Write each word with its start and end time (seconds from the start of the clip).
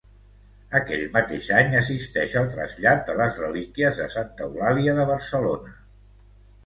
Aquell 0.79 1.03
mateix 1.17 1.49
any 1.57 1.75
assisteix 1.81 2.33
al 2.41 2.49
trasllat 2.55 3.03
de 3.11 3.17
les 3.21 3.37
relíquies 3.45 4.01
de 4.01 4.09
Santa 4.17 4.49
Eulàlia 4.51 4.97
de 5.01 5.07
Barcelona. 5.15 5.77